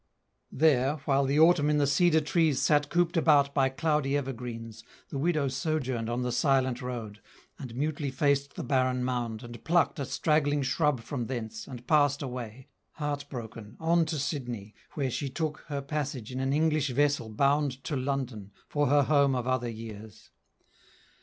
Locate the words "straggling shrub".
10.05-11.01